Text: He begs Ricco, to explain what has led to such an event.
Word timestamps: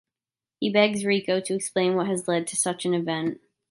He 0.59 0.71
begs 0.73 1.03
Ricco, 1.05 1.39
to 1.45 1.53
explain 1.53 1.93
what 1.95 2.07
has 2.07 2.27
led 2.27 2.47
to 2.47 2.55
such 2.55 2.85
an 2.85 2.95
event. 2.95 3.39